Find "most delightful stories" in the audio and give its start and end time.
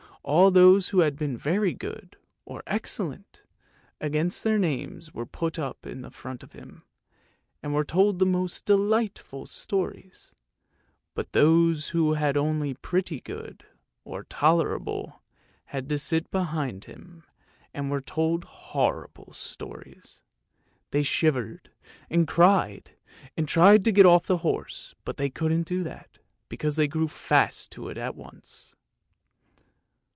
8.27-10.31